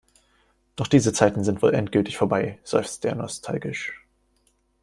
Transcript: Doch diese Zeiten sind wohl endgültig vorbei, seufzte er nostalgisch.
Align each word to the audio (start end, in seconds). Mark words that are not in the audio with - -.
Doch 0.77 0.87
diese 0.87 1.13
Zeiten 1.13 1.43
sind 1.43 1.61
wohl 1.61 1.75
endgültig 1.75 2.17
vorbei, 2.17 2.57
seufzte 2.63 3.09
er 3.09 3.15
nostalgisch. 3.15 4.03